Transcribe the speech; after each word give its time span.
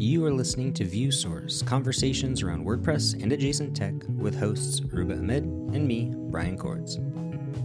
You 0.00 0.24
are 0.24 0.32
listening 0.32 0.72
to 0.72 0.86
ViewSource, 0.86 1.62
conversations 1.66 2.42
around 2.42 2.64
WordPress 2.64 3.22
and 3.22 3.30
adjacent 3.32 3.76
tech 3.76 3.92
with 4.08 4.34
hosts 4.34 4.80
Aurooba 4.80 5.18
Ahmed 5.18 5.44
and 5.44 5.86
me, 5.86 6.14
Brian 6.30 6.56
Coords. 6.56 6.98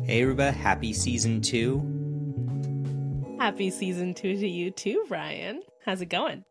Hey 0.03 0.21
Aurooba, 0.21 0.53
happy 0.53 0.91
season 0.91 1.39
two. 1.39 1.79
Happy 3.39 3.69
season 3.69 4.13
two 4.13 4.35
to 4.35 4.49
you 4.49 4.69
too, 4.69 5.05
Brian. 5.07 5.61
How's 5.85 6.01
it 6.01 6.07
going? 6.07 6.43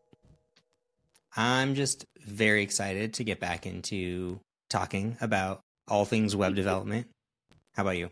I'm 1.37 1.75
just 1.75 2.03
very 2.19 2.63
excited 2.63 3.13
to 3.13 3.23
get 3.23 3.39
back 3.39 3.67
into 3.67 4.39
talking 4.71 5.17
about 5.21 5.61
all 5.87 6.05
things 6.05 6.35
web 6.35 6.55
development. 6.55 7.05
How 7.75 7.83
about 7.83 7.97
you? 7.97 8.09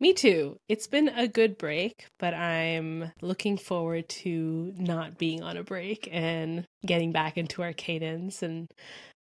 Me 0.00 0.12
too. 0.12 0.56
It's 0.68 0.86
been 0.86 1.08
a 1.08 1.28
good 1.28 1.56
break, 1.56 2.06
but 2.18 2.34
I'm 2.34 3.12
looking 3.22 3.56
forward 3.56 4.08
to 4.10 4.72
not 4.76 5.18
being 5.18 5.42
on 5.42 5.56
a 5.56 5.62
break 5.62 6.08
and 6.10 6.66
getting 6.84 7.12
back 7.12 7.38
into 7.38 7.62
our 7.62 7.72
cadence 7.72 8.42
and, 8.42 8.68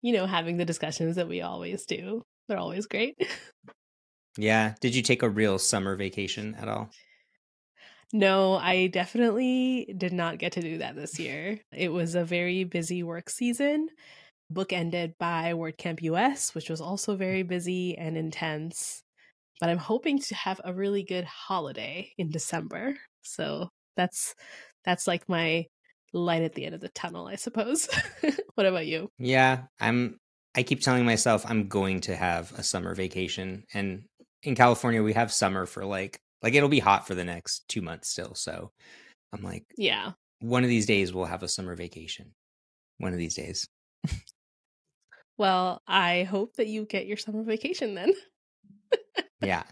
you 0.02 0.14
know, 0.14 0.28
having 0.28 0.58
the 0.58 0.66
discussions 0.66 1.16
that 1.16 1.28
we 1.28 1.42
always 1.42 1.86
do. 1.86 2.22
They're 2.48 2.58
always 2.58 2.86
great. 2.86 3.16
Yeah. 4.38 4.76
Did 4.80 4.96
you 4.96 5.02
take 5.02 5.24
a 5.24 5.30
real 5.30 5.60
summer 5.60 5.96
vacation 5.98 6.56
at 6.56 6.70
all? 6.70 6.90
No, 8.14 8.56
I 8.56 8.88
definitely 8.88 9.94
did 9.98 10.14
not 10.14 10.38
get 10.38 10.54
to 10.54 10.62
do 10.62 10.78
that 10.80 10.96
this 10.96 11.20
year. 11.20 11.60
It 11.72 11.92
was 11.92 12.16
a 12.16 12.26
very 12.26 12.64
busy 12.64 13.04
work 13.04 13.30
season, 13.30 13.90
bookended 14.52 15.18
by 15.18 15.54
WordCamp 15.54 16.02
US, 16.04 16.54
which 16.54 16.70
was 16.70 16.82
also 16.82 17.16
very 17.16 17.44
busy 17.44 17.98
and 17.98 18.18
intense 18.18 19.04
but 19.62 19.70
I'm 19.70 19.78
hoping 19.78 20.20
to 20.20 20.36
have 20.36 20.60
a 20.66 20.74
really 20.74 21.04
good 21.04 21.24
holiday 21.24 22.12
in 22.18 22.32
December. 22.32 22.96
So 23.22 23.70
that's 23.96 24.34
that's 24.84 25.06
like 25.06 25.30
my 25.30 25.68
light 26.14 26.42
at 26.42 26.56
the 26.56 26.66
end 26.66 26.74
of 26.74 26.82
the 26.82 26.90
tunnel, 26.90 27.28
I 27.28 27.36
suppose. 27.36 27.88
what 28.56 28.66
about 28.66 28.88
you? 28.88 29.10
Yeah, 29.20 29.66
I'm 29.80 30.18
I 30.56 30.64
keep 30.64 30.82
telling 30.82 31.06
myself 31.06 31.46
I'm 31.48 31.68
going 31.70 32.02
to 32.02 32.16
have 32.16 32.52
a 32.58 32.64
summer 32.64 32.96
vacation 32.96 33.64
and 33.74 34.04
in 34.44 34.56
California 34.56 35.04
we 35.04 35.14
have 35.14 35.32
summer 35.32 35.68
for 35.68 35.86
like 35.86 36.20
like 36.42 36.56
it'll 36.56 36.68
be 36.68 36.80
hot 36.80 37.06
for 37.06 37.14
the 37.14 37.24
next 37.24 37.68
2 37.70 37.84
months 37.84 38.10
still. 38.10 38.34
So 38.34 38.72
I'm 39.32 39.44
like 39.44 39.64
Yeah. 39.78 40.14
One 40.40 40.64
of 40.64 40.70
these 40.70 40.88
days 40.88 41.14
we'll 41.14 41.26
have 41.26 41.44
a 41.44 41.48
summer 41.48 41.76
vacation. 41.76 42.34
One 42.98 43.14
of 43.14 43.20
these 43.20 43.36
days. 43.36 43.68
well, 45.38 45.84
I 45.88 46.24
hope 46.24 46.56
that 46.56 46.68
you 46.68 46.86
get 46.86 47.06
your 47.06 47.18
summer 47.18 47.44
vacation 47.44 47.94
then 47.94 48.12
yeah. 49.42 49.64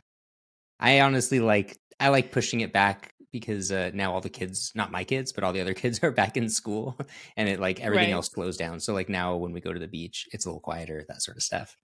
I 0.80 1.02
honestly 1.02 1.40
like 1.40 1.78
I 2.00 2.10
like 2.10 2.32
pushing 2.32 2.62
it 2.62 2.72
back 2.72 3.14
because 3.32 3.72
uh, 3.72 3.92
now 3.94 4.14
all 4.14 4.22
the 4.22 4.30
kids, 4.30 4.72
not 4.76 4.92
my 4.92 5.04
kids, 5.04 5.32
but 5.32 5.44
all 5.44 5.54
the 5.54 5.62
other 5.62 5.74
kids 5.76 6.00
are 6.04 6.12
back 6.12 6.38
in 6.38 6.50
school 6.50 6.98
and 7.38 7.50
it 7.50 7.60
like 7.60 7.80
everything 7.82 8.08
right. 8.08 8.14
else 8.14 8.32
slows 8.32 8.58
down. 8.58 8.80
So 8.80 8.94
like 8.94 9.10
now 9.10 9.36
when 9.36 9.52
we 9.52 9.62
go 9.62 9.74
to 9.74 9.80
the 9.80 9.88
beach, 9.88 10.28
it's 10.32 10.46
a 10.46 10.50
little 10.50 10.62
quieter, 10.62 11.06
that 11.08 11.22
sort 11.22 11.38
of 11.38 11.44
stuff. 11.44 11.76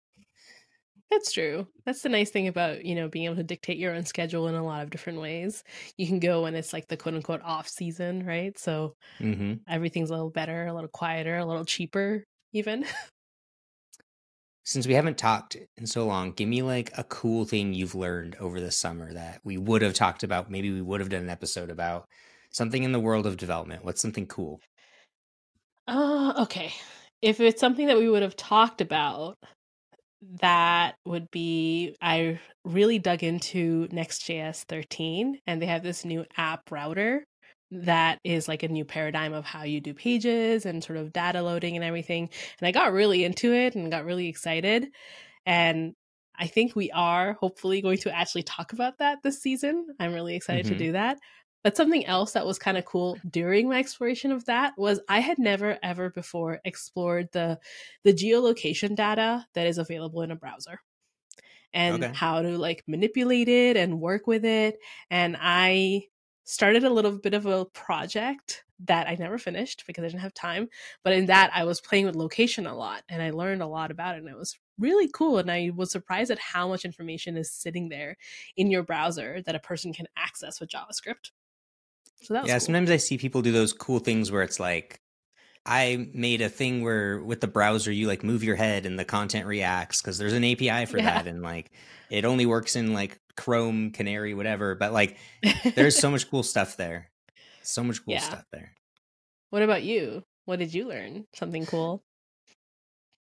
That's 1.12 1.32
true. 1.32 1.68
That's 1.86 2.02
the 2.02 2.10
nice 2.10 2.32
thing 2.32 2.48
about, 2.48 2.84
you 2.84 2.96
know, 2.96 3.08
being 3.08 3.26
able 3.26 3.36
to 3.36 3.44
dictate 3.44 3.78
your 3.78 3.94
own 3.94 4.06
schedule 4.06 4.48
in 4.48 4.56
a 4.56 4.66
lot 4.66 4.82
of 4.82 4.90
different 4.90 5.22
ways. 5.22 5.64
You 5.98 6.08
can 6.08 6.20
go 6.20 6.42
when 6.42 6.56
it's 6.56 6.74
like 6.74 6.88
the 6.88 6.98
quote 6.98 7.14
unquote 7.14 7.42
off 7.44 7.68
season, 7.68 8.26
right? 8.26 8.58
So 8.58 8.96
mm-hmm. 9.20 9.54
everything's 9.70 10.10
a 10.10 10.14
little 10.14 10.32
better, 10.32 10.66
a 10.66 10.74
little 10.74 10.90
quieter, 10.90 11.38
a 11.38 11.46
little 11.46 11.66
cheaper, 11.66 12.24
even. 12.54 12.86
since 14.66 14.88
we 14.88 14.96
haven't 14.96 15.20
talked 15.20 15.56
in 15.78 15.86
so 15.86 16.06
long, 16.08 16.32
give 16.32 16.50
me 16.50 16.64
like 16.64 16.92
a 16.98 17.04
cool 17.04 17.46
thing 17.46 17.74
you've 17.74 17.94
learned 17.94 18.36
over 18.40 18.60
the 18.60 18.72
summer 18.72 19.14
that 19.14 19.40
we 19.44 19.58
would 19.58 19.84
have 19.84 19.94
talked 19.94 20.24
about. 20.24 20.50
Maybe 20.50 20.72
we 20.72 20.82
would 20.82 21.00
have 21.00 21.10
done 21.10 21.22
an 21.22 21.30
episode 21.30 21.70
about 21.70 22.08
something 22.50 22.84
in 22.84 22.92
the 22.92 23.00
world 23.00 23.28
of 23.28 23.38
development. 23.38 23.86
What's 23.86 24.02
something 24.02 24.26
cool? 24.26 24.60
Uh, 25.88 26.34
okay. 26.40 26.74
If 27.22 27.40
it's 27.40 27.62
something 27.62 27.88
that 27.88 27.98
we 27.98 28.10
would 28.10 28.24
have 28.24 28.36
talked 28.36 28.82
about, 28.82 29.38
that 30.42 30.96
would 31.06 31.30
be 31.30 31.96
I 32.02 32.40
really 32.64 32.98
dug 32.98 33.24
into 33.24 33.88
Next.js 33.92 34.64
13 34.64 35.40
and 35.46 35.62
they 35.62 35.68
have 35.68 35.84
this 35.84 36.04
new 36.04 36.26
app 36.36 36.72
router 36.72 37.24
that 37.84 38.20
is 38.24 38.48
like 38.48 38.64
a 38.64 38.68
new 38.68 38.86
paradigm 38.86 39.34
of 39.34 39.46
how 39.46 39.64
you 39.64 39.82
do 39.82 39.94
pages 39.94 40.66
and 40.66 40.84
sort 40.84 40.98
of 40.98 41.14
data 41.14 41.42
loading 41.42 41.76
and 41.76 41.84
everything. 41.84 42.30
And 42.60 42.68
I 42.68 42.72
got 42.72 42.94
really 42.94 43.24
into 43.24 43.54
it 43.54 43.76
and 43.76 43.92
got 43.92 44.06
really 44.06 44.28
excited. 44.28 44.88
And 45.46 45.94
I 46.38 46.48
think 46.48 46.76
we 46.76 46.92
are 46.92 47.34
hopefully 47.34 47.82
going 47.82 47.98
to 48.00 48.16
actually 48.16 48.44
talk 48.44 48.74
about 48.74 48.98
that 49.00 49.24
this 49.24 49.42
season. 49.42 49.88
I'm 50.00 50.14
really 50.14 50.36
excited 50.36 50.66
mm-hmm. 50.66 50.78
to 50.78 50.84
do 50.86 50.92
that. 50.94 51.20
But 51.64 51.76
something 51.76 52.06
else 52.06 52.34
that 52.34 52.46
was 52.46 52.60
kind 52.60 52.78
of 52.78 52.86
cool 52.86 53.18
during 53.28 53.68
my 53.68 53.80
exploration 53.80 54.32
of 54.32 54.46
that 54.46 54.74
was 54.78 55.00
I 55.10 55.20
had 55.20 55.40
never 55.40 55.80
ever 55.82 56.12
before 56.12 56.60
explored 56.64 57.30
the 57.32 57.60
the 58.04 58.14
geolocation 58.14 58.96
data 58.96 59.46
that 59.56 59.66
is 59.66 59.80
available 59.80 60.22
in 60.22 60.30
a 60.30 60.36
browser 60.36 60.80
and 61.74 62.04
okay. 62.04 62.14
how 62.14 62.44
to 62.44 62.58
like 62.60 62.84
manipulate 62.88 63.50
it 63.50 63.78
and 63.78 64.00
work 64.00 64.28
with 64.28 64.46
it. 64.46 64.78
And 65.10 65.36
I 65.40 66.04
started 66.46 66.84
a 66.84 66.90
little 66.90 67.12
bit 67.12 67.34
of 67.34 67.46
a 67.46 67.66
project 67.66 68.64
that 68.86 69.08
I 69.08 69.16
never 69.16 69.38
finished 69.38 69.84
because 69.88 70.04
I 70.04 70.08
didn't 70.08 70.22
have 70.22 70.34
time. 70.34 70.70
But 71.04 71.14
in 71.14 71.26
that, 71.28 71.52
I 71.54 71.64
was 71.64 71.82
playing 71.82 72.06
with 72.06 72.16
location 72.16 72.68
a 72.68 72.76
lot 72.76 73.04
and 73.10 73.22
I 73.22 73.32
learned 73.32 73.62
a 73.62 73.68
lot 73.68 73.92
about 73.92 74.16
it. 74.16 74.20
And 74.20 74.30
it 74.30 74.38
was 74.38 74.58
really 74.78 75.10
cool. 75.14 75.40
And 75.40 75.52
I 75.52 75.72
was 75.76 75.92
surprised 75.92 76.32
at 76.32 76.40
how 76.40 76.68
much 76.68 76.86
information 76.86 77.36
is 77.38 77.52
sitting 77.52 77.90
there 77.90 78.18
in 78.58 78.70
your 78.70 78.84
browser 78.84 79.42
that 79.46 79.56
a 79.56 79.60
person 79.60 79.94
can 79.94 80.08
access 80.18 80.60
with 80.60 80.70
JavaScript. 80.70 81.32
So 82.22 82.34
that 82.34 82.48
yeah, 82.48 82.54
cool. 82.54 82.60
sometimes 82.60 82.92
I 82.92 82.98
see 82.98 83.18
people 83.18 83.42
do 83.42 83.52
those 83.52 83.74
cool 83.74 84.00
things 84.00 84.32
where 84.32 84.44
it's 84.44 84.60
like, 84.60 85.02
I 85.66 86.10
made 86.14 86.42
a 86.42 86.50
thing 86.50 86.84
where 86.84 87.20
with 87.24 87.42
the 87.42 87.48
browser 87.48 87.92
you 87.92 88.08
like 88.08 88.24
move 88.24 88.44
your 88.44 88.56
head 88.56 88.86
and 88.86 89.00
the 89.00 89.06
content 89.06 89.48
reacts 89.48 90.00
because 90.00 90.20
there's 90.20 90.34
an 90.34 90.44
API 90.44 90.86
for 90.86 90.98
yeah. 91.00 91.06
that 91.06 91.28
and 91.28 91.42
like 91.42 91.72
it 92.12 92.24
only 92.24 92.46
works 92.46 92.76
in 92.76 92.94
like 92.94 93.20
Chrome, 93.36 93.92
Canary, 93.92 94.34
whatever. 94.34 94.76
But 94.76 94.94
like, 94.94 95.18
there's 95.76 95.98
so 95.98 96.12
much 96.12 96.30
cool 96.32 96.44
stuff 96.44 96.78
there. 96.78 97.12
So 97.64 97.84
much 97.84 98.04
cool 98.06 98.14
yeah. 98.14 98.22
stuff 98.22 98.46
there. 98.52 98.72
What 99.50 99.64
about 99.64 99.84
you? 99.84 100.24
What 100.46 100.60
did 100.60 100.74
you 100.74 100.88
learn? 100.88 101.26
Something 101.34 101.66
cool? 101.66 102.04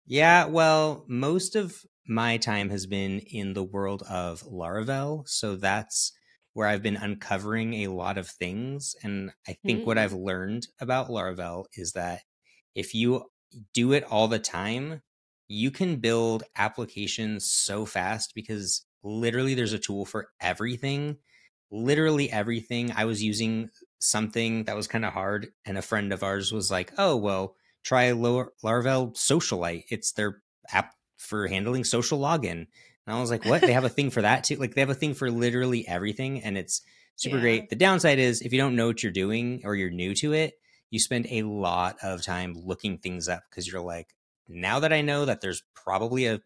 Yeah, 0.06 0.46
well, 0.46 1.04
most 1.06 1.56
of 1.56 1.76
my 2.06 2.36
time 2.36 2.70
has 2.70 2.86
been 2.86 3.20
in 3.20 3.54
the 3.54 3.62
world 3.62 4.02
of 4.08 4.42
Laravel. 4.42 5.28
So 5.28 5.56
that's 5.56 6.12
where 6.54 6.66
I've 6.66 6.82
been 6.82 6.96
uncovering 6.96 7.74
a 7.74 7.88
lot 7.88 8.18
of 8.18 8.28
things. 8.28 8.94
And 9.02 9.30
I 9.48 9.56
think 9.64 9.80
mm-hmm. 9.80 9.86
what 9.86 9.98
I've 9.98 10.12
learned 10.12 10.66
about 10.80 11.08
Laravel 11.08 11.64
is 11.74 11.92
that 11.92 12.20
if 12.74 12.94
you 12.94 13.24
do 13.74 13.92
it 13.92 14.04
all 14.04 14.28
the 14.28 14.38
time, 14.38 15.02
you 15.48 15.70
can 15.70 15.96
build 15.96 16.44
applications 16.56 17.50
so 17.50 17.84
fast 17.84 18.32
because 18.34 18.84
literally 19.02 19.54
there's 19.54 19.72
a 19.72 19.78
tool 19.78 20.04
for 20.04 20.28
everything. 20.40 21.18
Literally 21.70 22.30
everything. 22.30 22.92
I 22.94 23.04
was 23.04 23.22
using 23.22 23.70
something 23.98 24.64
that 24.64 24.76
was 24.76 24.88
kind 24.88 25.04
of 25.04 25.12
hard 25.12 25.48
and 25.64 25.78
a 25.78 25.82
friend 25.82 26.12
of 26.12 26.24
ours 26.24 26.50
was 26.52 26.72
like 26.72 26.92
oh 26.98 27.16
well 27.16 27.54
try 27.84 28.10
laravel 28.10 29.14
socialite. 29.14 29.84
It's 29.90 30.12
their 30.12 30.42
app 30.72 30.94
for 31.16 31.46
handling 31.46 31.84
social 31.84 32.18
login. 32.18 32.66
And 33.06 33.16
i 33.16 33.20
was 33.20 33.30
like 33.30 33.44
what? 33.44 33.60
They 33.60 33.72
have 33.72 33.84
a 33.84 33.88
thing 33.88 34.10
for 34.10 34.22
that 34.22 34.44
too? 34.44 34.56
Like 34.56 34.74
they 34.74 34.80
have 34.80 34.90
a 34.90 34.94
thing 34.94 35.14
for 35.14 35.30
literally 35.30 35.86
everything 35.86 36.42
and 36.42 36.58
it's 36.58 36.82
super 37.16 37.36
yeah. 37.36 37.42
great. 37.42 37.70
The 37.70 37.76
downside 37.76 38.18
is 38.18 38.42
if 38.42 38.52
you 38.52 38.58
don't 38.58 38.76
know 38.76 38.88
what 38.88 39.02
you're 39.02 39.12
doing 39.12 39.62
or 39.64 39.74
you're 39.74 39.90
new 39.90 40.14
to 40.16 40.32
it 40.32 40.54
you 40.92 41.00
spend 41.00 41.26
a 41.30 41.42
lot 41.42 41.96
of 42.02 42.22
time 42.22 42.54
looking 42.54 42.98
things 42.98 43.26
up 43.26 43.42
because 43.50 43.66
you're 43.66 43.80
like 43.80 44.14
now 44.46 44.78
that 44.78 44.92
i 44.92 45.00
know 45.00 45.24
that 45.24 45.40
there's 45.40 45.64
probably 45.74 46.26
a 46.26 46.40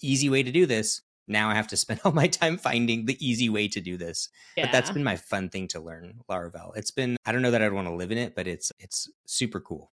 easy 0.00 0.28
way 0.28 0.44
to 0.44 0.52
do 0.52 0.66
this 0.66 1.02
now 1.28 1.50
I 1.50 1.54
have 1.54 1.68
to 1.68 1.76
spend 1.76 2.00
all 2.04 2.12
my 2.12 2.26
time 2.26 2.58
finding 2.58 3.06
the 3.06 3.16
easy 3.26 3.48
way 3.48 3.68
to 3.68 3.80
do 3.80 3.96
this. 3.96 4.28
Yeah. 4.56 4.66
But 4.66 4.72
that's 4.72 4.90
been 4.90 5.04
my 5.04 5.16
fun 5.16 5.48
thing 5.48 5.68
to 5.68 5.80
learn 5.80 6.20
Laravel. 6.30 6.76
It's 6.76 6.90
been 6.90 7.16
I 7.24 7.32
don't 7.32 7.42
know 7.42 7.50
that 7.50 7.62
I'd 7.62 7.72
want 7.72 7.88
to 7.88 7.94
live 7.94 8.12
in 8.12 8.18
it, 8.18 8.34
but 8.34 8.46
it's 8.46 8.72
it's 8.78 9.10
super 9.26 9.60
cool. 9.60 9.90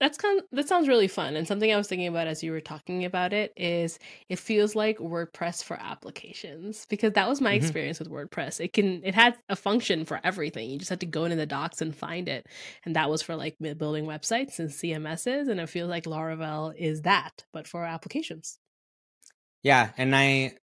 That's 0.00 0.16
kind 0.16 0.40
of, 0.40 0.46
that 0.52 0.66
sounds 0.66 0.88
really 0.88 1.08
fun. 1.08 1.36
And 1.36 1.46
something 1.46 1.70
I 1.70 1.76
was 1.76 1.86
thinking 1.86 2.08
about 2.08 2.26
as 2.26 2.42
you 2.42 2.52
were 2.52 2.62
talking 2.62 3.04
about 3.04 3.34
it 3.34 3.52
is 3.54 3.98
it 4.30 4.38
feels 4.38 4.74
like 4.74 4.96
WordPress 4.96 5.62
for 5.62 5.78
applications 5.78 6.86
because 6.88 7.12
that 7.12 7.28
was 7.28 7.42
my 7.42 7.50
mm-hmm. 7.50 7.62
experience 7.62 7.98
with 7.98 8.10
WordPress. 8.10 8.64
It 8.64 8.72
can 8.72 9.04
it 9.04 9.14
had 9.14 9.36
a 9.50 9.56
function 9.56 10.06
for 10.06 10.18
everything. 10.24 10.70
You 10.70 10.78
just 10.78 10.88
had 10.88 11.00
to 11.00 11.06
go 11.06 11.24
into 11.24 11.36
the 11.36 11.44
docs 11.44 11.82
and 11.82 11.94
find 11.94 12.30
it. 12.30 12.46
And 12.86 12.96
that 12.96 13.10
was 13.10 13.20
for 13.20 13.36
like 13.36 13.56
building 13.58 14.06
websites 14.06 14.58
and 14.58 14.70
CMSs 14.70 15.50
and 15.50 15.60
it 15.60 15.68
feels 15.68 15.90
like 15.90 16.04
Laravel 16.04 16.74
is 16.74 17.02
that 17.02 17.44
but 17.52 17.68
for 17.68 17.84
applications. 17.84 18.58
Yeah, 19.62 19.90
and 19.96 20.14
I 20.14 20.54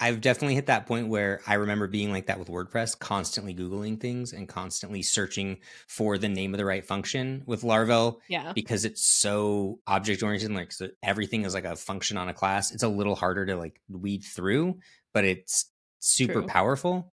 I've 0.00 0.20
definitely 0.20 0.56
hit 0.56 0.66
that 0.66 0.86
point 0.86 1.08
where 1.08 1.40
I 1.46 1.54
remember 1.54 1.86
being 1.86 2.10
like 2.10 2.26
that 2.26 2.38
with 2.38 2.48
WordPress, 2.48 2.98
constantly 2.98 3.54
Googling 3.54 3.98
things 4.00 4.32
and 4.32 4.48
constantly 4.48 5.02
searching 5.02 5.58
for 5.86 6.18
the 6.18 6.28
name 6.28 6.52
of 6.52 6.58
the 6.58 6.64
right 6.64 6.84
function 6.84 7.42
with 7.46 7.62
Laravel. 7.62 8.16
Yeah. 8.28 8.52
Because 8.52 8.84
it's 8.84 9.04
so 9.06 9.78
object 9.86 10.22
oriented, 10.22 10.50
like 10.50 10.72
so 10.72 10.88
everything 11.02 11.44
is 11.44 11.54
like 11.54 11.64
a 11.64 11.76
function 11.76 12.16
on 12.16 12.28
a 12.28 12.34
class. 12.34 12.72
It's 12.72 12.82
a 12.82 12.88
little 12.88 13.14
harder 13.14 13.46
to 13.46 13.56
like 13.56 13.80
weed 13.88 14.24
through, 14.24 14.78
but 15.14 15.24
it's 15.24 15.70
super 16.00 16.34
True. 16.34 16.46
powerful. 16.46 17.12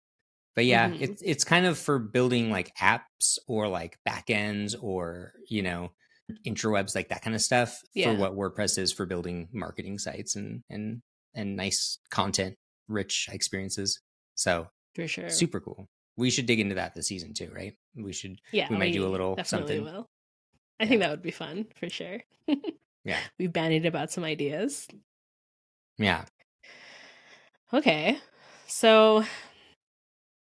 but 0.53 0.65
yeah, 0.65 0.89
Mhm. 0.89 1.01
it's 1.01 1.21
it's 1.21 1.43
kind 1.45 1.65
of 1.65 1.77
for 1.77 1.97
building 1.97 2.49
like 2.51 2.75
apps 2.75 3.37
or 3.47 3.69
like 3.69 3.97
backends 4.05 4.75
or 4.81 5.31
you 5.47 5.61
know 5.61 5.91
interwebs 6.45 6.95
like 6.95 7.09
that 7.09 7.21
kind 7.21 7.35
of 7.35 7.41
stuff 7.41 7.81
Yeah. 7.93 8.13
for 8.13 8.19
what 8.19 8.33
WordPress 8.35 8.77
is 8.77 8.91
for 8.91 9.05
building 9.05 9.47
marketing 9.53 9.97
sites 9.99 10.35
and 10.35 10.63
and 10.69 11.01
and 11.33 11.55
nice 11.55 11.97
content 12.09 12.55
rich 12.87 13.29
experiences. 13.31 13.99
So 14.35 14.67
For 14.95 15.07
sure. 15.07 15.29
super 15.29 15.59
cool. 15.61 15.87
We 16.17 16.29
should 16.29 16.45
dig 16.45 16.59
into 16.59 16.75
that 16.75 16.93
this 16.93 17.07
season 17.07 17.33
too, 17.33 17.49
right? 17.55 17.73
We 17.95 18.11
should 18.13 18.37
Yeah, 18.51 18.67
we 18.69 18.77
might 18.77 18.93
do 18.93 19.05
a 19.05 19.09
little 19.09 19.35
definitely 19.35 19.77
something. 19.77 19.93
will. 19.93 20.05
I 20.79 20.85
think 20.87 20.99
that 21.01 21.09
would 21.11 21.21
be 21.21 21.31
fun 21.31 21.67
for 21.75 21.89
sure. 21.89 22.19
Yeah. 23.03 23.17
we've 23.39 23.51
bandied 23.51 23.87
about 23.87 24.11
some 24.11 24.23
ideas. 24.23 24.87
Yeah. 25.97 26.25
Okay. 27.73 28.19
So 28.67 29.23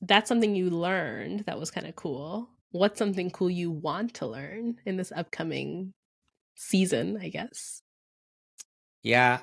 that's 0.01 0.29
something 0.29 0.55
you 0.57 0.71
learned 0.71 1.41
that 1.41 1.59
was 1.61 1.71
kind 1.71 1.87
of 1.87 1.95
cool. 1.95 2.49
What's 2.73 2.99
something 2.99 3.31
cool 3.31 3.51
you 3.51 3.71
want 3.71 4.15
to 4.15 4.27
learn 4.27 4.81
in 4.87 4.97
this 4.97 5.13
upcoming 5.13 5.93
season, 6.57 7.19
I 7.21 7.29
guess? 7.31 7.83
Yeah. 9.03 9.41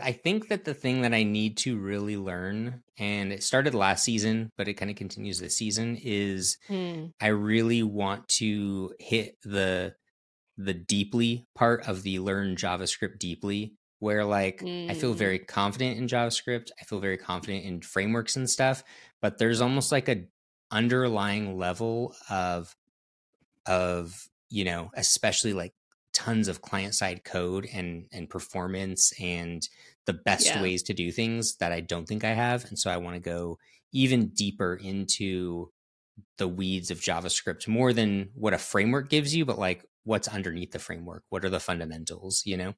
I 0.00 0.12
think 0.12 0.48
that 0.48 0.64
the 0.64 0.74
thing 0.74 1.02
that 1.02 1.14
I 1.14 1.22
need 1.24 1.56
to 1.58 1.78
really 1.78 2.16
learn, 2.16 2.82
and 2.98 3.32
it 3.32 3.42
started 3.44 3.74
last 3.74 4.04
season, 4.04 4.50
but 4.56 4.68
it 4.68 4.74
kind 4.74 4.90
of 4.90 4.96
continues 4.96 5.40
this 5.40 5.56
season, 5.56 5.98
is 6.02 6.58
Hmm. 6.68 7.06
I 7.20 7.28
really 7.28 7.82
want 7.82 8.28
to 8.40 8.94
hit 9.00 9.36
the 9.44 9.94
the 10.58 10.74
deeply 10.74 11.46
part 11.56 11.88
of 11.88 12.02
the 12.04 12.18
learn 12.20 12.56
JavaScript 12.56 13.18
deeply, 13.18 13.74
where 14.00 14.24
like 14.24 14.70
I 14.88 14.94
feel 14.94 15.14
Mm. 15.14 15.18
very 15.18 15.38
confident 15.40 15.98
in 15.98 16.08
JavaScript. 16.08 16.70
I 16.80 16.84
feel 16.84 17.00
very 17.00 17.18
confident 17.18 17.64
in 17.64 17.82
frameworks 17.82 18.36
and 18.36 18.48
stuff, 18.50 18.84
but 19.22 19.38
there's 19.38 19.60
almost 19.60 19.92
like 19.92 20.08
a 20.08 20.26
underlying 20.70 21.56
level 21.58 22.14
of 22.30 22.76
of 23.66 24.28
you 24.50 24.64
know 24.64 24.90
especially 24.94 25.52
like 25.52 25.74
tons 26.12 26.48
of 26.48 26.62
client 26.62 26.94
side 26.94 27.24
code 27.24 27.66
and 27.72 28.06
and 28.12 28.30
performance 28.30 29.12
and 29.20 29.68
the 30.06 30.12
best 30.12 30.54
Yeah. 30.54 30.56
ways 30.56 30.82
to 30.82 30.94
do 30.94 31.10
things 31.10 31.56
that 31.56 31.72
I 31.72 31.80
don't 31.80 32.06
think 32.06 32.24
I 32.24 32.32
have 32.34 32.64
and 32.66 32.78
so 32.78 32.90
I 32.90 32.96
want 32.98 33.16
to 33.16 33.20
go 33.20 33.58
even 33.92 34.28
deeper 34.30 34.74
into 34.76 35.72
the 36.38 36.48
weeds 36.48 36.90
of 36.90 37.00
JavaScript 37.00 37.68
more 37.68 37.92
than 37.92 38.30
what 38.34 38.54
a 38.54 38.58
framework 38.58 39.10
gives 39.10 39.34
you 39.34 39.44
but 39.44 39.58
like 39.58 39.84
what's 40.04 40.28
underneath 40.28 40.72
the 40.72 40.78
framework 40.78 41.24
what 41.30 41.44
are 41.44 41.50
the 41.50 41.60
fundamentals 41.60 42.42
you 42.46 42.56
know 42.56 42.74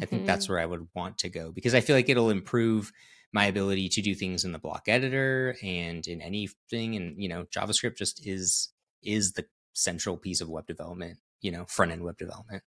I 0.00 0.06
think 0.06 0.26
that's 0.26 0.48
Mhm. 0.48 0.50
where 0.50 0.60
I 0.60 0.66
would 0.66 0.88
want 0.94 1.18
to 1.18 1.28
go 1.30 1.52
because 1.52 1.74
I 1.74 1.80
feel 1.80 1.96
like 1.96 2.08
it'll 2.08 2.30
improve 2.30 2.92
my 3.32 3.46
ability 3.46 3.88
to 3.90 4.02
do 4.02 4.14
things 4.14 4.44
in 4.44 4.52
the 4.52 4.58
block 4.58 4.84
editor 4.88 5.56
and 5.62 6.06
in 6.06 6.20
anything 6.22 6.96
and 6.96 7.20
you 7.22 7.28
know 7.28 7.44
JavaScript 7.54 7.96
just 7.96 8.26
is 8.26 8.70
is 9.02 9.32
the 9.32 9.44
central 9.78 10.16
piece 10.16 10.40
of 10.40 10.48
web 10.48 10.66
development, 10.66 11.18
you 11.40 11.50
know, 11.50 11.64
front 11.66 11.92
end 11.92 12.02
web 12.02 12.18
development. 12.18 12.62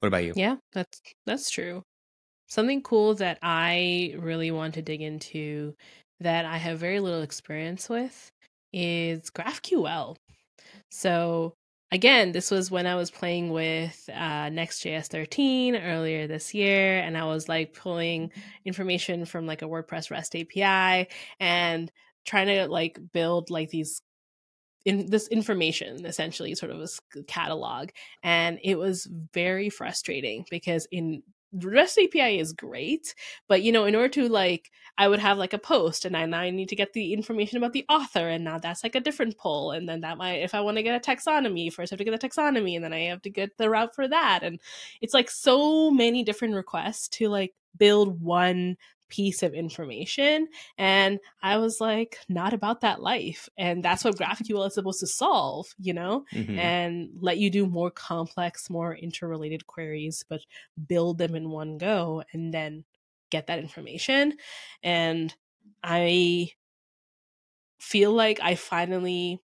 What 0.00 0.08
about 0.08 0.24
you? 0.24 0.32
Yeah, 0.36 0.56
that's 0.72 1.00
that's 1.26 1.50
true. 1.50 1.82
Something 2.48 2.82
cool 2.82 3.14
that 3.16 3.38
I 3.42 4.14
really 4.18 4.50
want 4.50 4.74
to 4.74 4.82
dig 4.82 5.02
into 5.02 5.74
that 6.20 6.44
I 6.44 6.56
have 6.56 6.78
very 6.78 7.00
little 7.00 7.22
experience 7.22 7.88
with 7.88 8.30
is 8.72 9.30
GraphQL. 9.30 10.16
So 10.90 11.54
again, 11.90 12.32
this 12.32 12.50
was 12.50 12.70
when 12.70 12.86
I 12.86 12.94
was 12.94 13.10
playing 13.10 13.50
with 13.50 14.08
uh, 14.14 14.48
Next.js 14.50 15.06
13 15.06 15.76
earlier 15.76 16.26
this 16.26 16.54
year, 16.54 16.98
and 17.00 17.16
I 17.16 17.24
was 17.24 17.48
like 17.48 17.74
pulling 17.74 18.32
information 18.64 19.24
from 19.24 19.46
like 19.46 19.62
a 19.62 19.66
WordPress 19.66 20.10
REST 20.10 20.36
API 20.36 21.08
and 21.40 21.90
trying 22.26 22.46
to 22.48 22.68
like 22.68 22.98
build 23.12 23.50
like 23.50 23.70
these 23.70 24.02
in 24.84 25.10
this 25.10 25.28
information 25.28 26.06
essentially 26.06 26.54
sort 26.54 26.72
of 26.72 26.80
a 26.80 27.22
catalog. 27.24 27.90
And 28.22 28.58
it 28.62 28.78
was 28.78 29.08
very 29.34 29.70
frustrating 29.70 30.44
because 30.50 30.86
in 30.90 31.22
REST 31.52 31.98
API 31.98 32.38
is 32.38 32.52
great, 32.52 33.14
but 33.48 33.62
you 33.62 33.72
know, 33.72 33.84
in 33.86 33.94
order 33.94 34.08
to 34.08 34.28
like, 34.28 34.70
I 34.98 35.08
would 35.08 35.20
have 35.20 35.38
like 35.38 35.52
a 35.52 35.58
post, 35.58 36.04
and 36.04 36.16
I 36.16 36.26
now 36.26 36.40
I 36.40 36.50
need 36.50 36.68
to 36.70 36.76
get 36.76 36.92
the 36.92 37.12
information 37.14 37.56
about 37.58 37.72
the 37.72 37.86
author, 37.88 38.28
and 38.28 38.44
now 38.44 38.58
that's 38.58 38.82
like 38.82 38.94
a 38.94 39.00
different 39.00 39.38
poll, 39.38 39.70
and 39.72 39.88
then 39.88 40.00
that 40.02 40.18
might, 40.18 40.42
if 40.42 40.54
I 40.54 40.60
want 40.60 40.76
to 40.76 40.82
get 40.82 40.96
a 40.96 41.10
taxonomy, 41.10 41.72
first 41.72 41.92
I 41.92 41.94
have 41.94 41.98
to 41.98 42.04
get 42.04 42.20
the 42.20 42.28
taxonomy, 42.28 42.74
and 42.76 42.84
then 42.84 42.92
I 42.92 43.00
have 43.04 43.22
to 43.22 43.30
get 43.30 43.56
the 43.56 43.70
route 43.70 43.94
for 43.94 44.08
that, 44.08 44.40
and 44.42 44.60
it's 45.00 45.14
like 45.14 45.30
so 45.30 45.90
many 45.90 46.22
different 46.22 46.54
requests 46.54 47.08
to 47.10 47.28
like 47.28 47.54
build 47.76 48.20
one 48.20 48.76
piece 49.08 49.42
of 49.42 49.54
information 49.54 50.48
and 50.76 51.18
I 51.42 51.56
was 51.58 51.80
like, 51.80 52.18
not 52.28 52.52
about 52.52 52.80
that 52.82 53.00
life. 53.00 53.48
And 53.56 53.82
that's 53.82 54.04
what 54.04 54.16
GraphQL 54.18 54.66
is 54.66 54.74
supposed 54.74 55.00
to 55.00 55.06
solve, 55.06 55.74
you 55.78 55.94
know, 55.94 56.24
Mhm. 56.32 56.58
and 56.58 57.10
let 57.20 57.38
you 57.38 57.50
do 57.50 57.66
more 57.66 57.90
complex, 57.90 58.70
more 58.70 58.94
interrelated 58.94 59.66
queries, 59.66 60.24
but 60.28 60.42
build 60.86 61.18
them 61.18 61.34
in 61.34 61.50
one 61.50 61.78
go 61.78 62.22
and 62.32 62.52
then 62.52 62.84
get 63.30 63.46
that 63.46 63.58
information. 63.58 64.36
And 64.82 65.34
I 65.82 66.52
feel 67.78 68.12
like 68.12 68.40
I 68.40 68.54
finally 68.54 69.40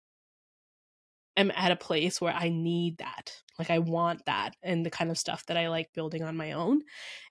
am 1.36 1.50
at 1.54 1.72
a 1.72 1.76
place 1.76 2.20
where 2.20 2.34
I 2.34 2.48
need 2.48 2.98
that. 2.98 3.32
Like 3.58 3.70
I 3.70 3.78
want 3.78 4.24
that 4.26 4.56
and 4.62 4.84
the 4.84 4.90
kind 4.90 5.10
of 5.10 5.18
stuff 5.18 5.46
that 5.46 5.56
I 5.56 5.68
like 5.68 5.92
building 5.92 6.22
on 6.22 6.36
my 6.36 6.52
own. 6.52 6.82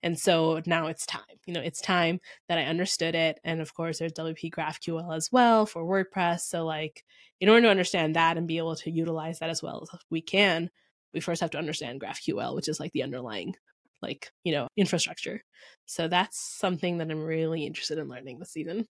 And 0.04 0.18
so 0.18 0.62
now 0.66 0.88
it's 0.88 1.06
time. 1.06 1.22
You 1.46 1.54
know, 1.54 1.62
it's 1.62 1.82
time 1.82 2.20
that 2.48 2.58
I 2.58 2.66
understood 2.66 3.16
it. 3.16 3.40
And 3.44 3.60
of 3.60 3.74
course 3.74 4.00
there's 4.00 4.14
WP 4.14 4.52
GraphQL 4.52 5.16
as 5.16 5.30
well 5.32 5.66
for 5.66 5.84
WordPress. 5.84 6.42
So 6.42 6.66
like 6.66 7.04
in 7.40 7.50
order 7.50 7.64
to 7.64 7.70
understand 7.70 8.16
that 8.16 8.38
and 8.38 8.48
be 8.48 8.60
able 8.60 8.76
to 8.78 8.92
utilize 8.92 9.40
that 9.40 9.50
as 9.50 9.62
well 9.62 9.82
as 9.82 10.00
we 10.10 10.22
can, 10.22 10.70
we 11.14 11.20
first 11.20 11.42
have 11.42 11.52
to 11.52 11.58
understand 11.58 12.02
GraphQL, 12.02 12.56
which 12.56 12.70
is 12.70 12.80
like 12.80 12.92
the 12.94 13.04
underlying 13.04 13.56
like, 14.02 14.32
you 14.44 14.52
know, 14.52 14.68
infrastructure. 14.78 15.44
So 15.86 16.08
that's 16.08 16.40
something 16.40 16.98
that 16.98 17.12
I'm 17.12 17.24
really 17.24 17.66
interested 17.66 17.98
in 17.98 18.08
learning 18.08 18.40
this 18.40 18.52
season. 18.52 18.88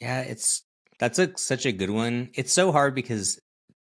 Yeah, 0.00 0.20
it's 0.20 0.64
that's 0.98 1.18
a 1.18 1.36
such 1.36 1.66
a 1.66 1.72
good 1.72 1.90
one. 1.90 2.30
It's 2.34 2.52
so 2.52 2.72
hard 2.72 2.94
because 2.94 3.40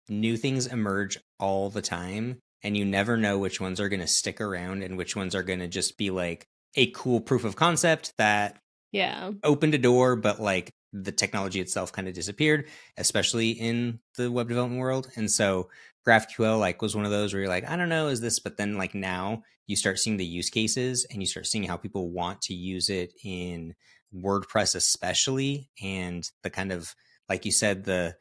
new 0.09 0.37
things 0.37 0.67
emerge 0.67 1.17
all 1.39 1.69
the 1.69 1.81
time 1.81 2.37
and 2.63 2.75
you 2.75 2.85
never 2.85 3.17
know 3.17 3.37
which 3.37 3.61
ones 3.61 3.79
are 3.79 3.89
going 3.89 3.99
to 3.99 4.07
stick 4.07 4.41
around 4.41 4.83
and 4.83 4.97
which 4.97 5.15
ones 5.15 5.35
are 5.35 5.43
going 5.43 5.59
to 5.59 5.67
just 5.67 5.97
be 5.97 6.09
like 6.09 6.47
a 6.75 6.87
cool 6.91 7.21
proof 7.21 7.43
of 7.43 7.55
concept 7.55 8.13
that 8.17 8.57
Yeah. 8.91 9.31
opened 9.43 9.73
a 9.73 9.79
door 9.79 10.15
but 10.15 10.39
like 10.39 10.71
the 10.93 11.11
technology 11.11 11.59
itself 11.59 11.91
kind 11.91 12.07
of 12.07 12.13
disappeared 12.13 12.67
especially 12.97 13.51
in 13.51 13.99
the 14.17 14.31
web 14.31 14.47
development 14.47 14.79
world 14.79 15.09
and 15.15 15.29
so 15.29 15.69
graphql 16.07 16.59
like 16.59 16.81
was 16.81 16.95
one 16.95 17.03
of 17.05 17.11
those 17.11 17.33
where 17.33 17.41
you're 17.41 17.49
like 17.49 17.69
i 17.69 17.75
don't 17.75 17.89
know 17.89 18.07
is 18.07 18.21
this 18.21 18.39
but 18.39 18.55
then 18.57 18.77
like 18.77 18.95
now 18.95 19.43
you 19.67 19.75
start 19.75 19.99
seeing 19.99 20.17
the 20.17 20.25
use 20.25 20.49
cases 20.49 21.05
and 21.11 21.21
you 21.21 21.25
start 21.27 21.47
seeing 21.47 21.63
how 21.65 21.75
people 21.75 22.11
want 22.11 22.41
to 22.41 22.53
use 22.53 22.89
it 22.89 23.11
in 23.23 23.73
wordpress 24.15 24.75
especially 24.75 25.69
and 25.83 26.29
the 26.43 26.49
kind 26.49 26.71
of 26.71 26.95
like 27.27 27.43
you 27.45 27.51
said 27.51 27.83
the 27.83 28.15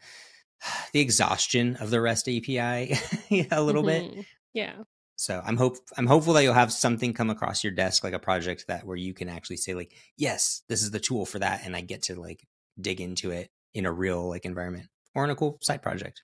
the 0.92 1.00
exhaustion 1.00 1.76
of 1.76 1.90
the 1.90 2.00
rest 2.00 2.28
api 2.28 2.58
a 3.50 3.62
little 3.62 3.82
bit 3.82 4.02
Mhm. 4.04 4.26
Yeah. 4.52 4.74
so 5.16 5.42
I'm 5.44 5.56
hope 5.56 5.76
I'm 5.96 6.06
hopeful 6.06 6.32
that 6.34 6.42
you'll 6.42 6.54
have 6.54 6.72
something 6.72 7.12
come 7.12 7.30
across 7.30 7.64
your 7.64 7.72
desk 7.72 8.04
like 8.04 8.12
a 8.14 8.18
project 8.18 8.66
that 8.68 8.86
where 8.86 8.96
you 8.96 9.14
can 9.14 9.28
actually 9.28 9.56
say 9.58 9.74
like, 9.74 9.92
yes, 10.16 10.62
this 10.68 10.82
is 10.82 10.90
the 10.90 11.00
tool 11.00 11.26
for 11.26 11.38
that, 11.40 11.62
and 11.64 11.74
I 11.76 11.80
get 11.80 12.02
to 12.04 12.14
like 12.20 12.46
dig 12.80 13.00
into 13.00 13.30
it 13.30 13.50
in 13.72 13.86
a 13.86 13.92
real 13.92 14.28
like 14.28 14.44
environment 14.44 14.88
or 15.14 15.24
in 15.24 15.30
a 15.30 15.36
cool 15.36 15.58
side 15.62 15.82
project. 15.82 16.22